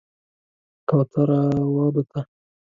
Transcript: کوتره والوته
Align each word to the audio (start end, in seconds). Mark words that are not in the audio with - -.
کوتره 0.87 1.41
والوته 1.73 2.21